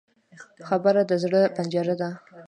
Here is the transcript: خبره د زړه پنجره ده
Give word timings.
خبره 0.67 1.01
د 1.09 1.11
زړه 1.23 1.41
پنجره 1.55 1.95
ده 2.01 2.09